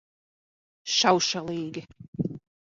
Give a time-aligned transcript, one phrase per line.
[0.95, 1.87] Šaušalīgi.